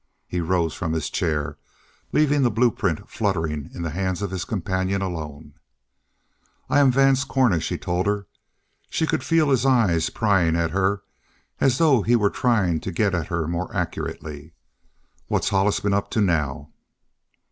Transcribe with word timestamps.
He 0.25 0.41
rose 0.41 0.73
from 0.73 0.93
his 0.93 1.11
chair, 1.11 1.59
leaving 2.11 2.41
the 2.41 2.49
blueprint 2.49 3.07
fluttering 3.07 3.69
in 3.71 3.83
the 3.83 3.91
hands 3.91 4.23
of 4.23 4.31
his 4.31 4.45
companion 4.45 4.99
alone. 4.99 5.53
"I 6.71 6.79
am 6.79 6.91
Vance 6.91 7.23
Cornish," 7.23 7.69
he 7.69 7.77
told 7.77 8.07
her. 8.07 8.25
She 8.89 9.05
could 9.05 9.23
feel 9.23 9.51
his 9.51 9.63
eyes 9.63 10.09
prying 10.09 10.55
at 10.55 10.71
her 10.71 11.03
as 11.59 11.77
though 11.77 12.01
he 12.01 12.15
were 12.15 12.31
trying 12.31 12.79
to 12.79 12.91
get 12.91 13.13
at 13.13 13.27
her 13.27 13.47
more 13.47 13.69
accurately. 13.75 14.53
"What's 15.27 15.49
Hollis 15.49 15.79
been 15.81 15.93
up 15.93 16.09
to 16.17 16.21
now?" 16.21 16.69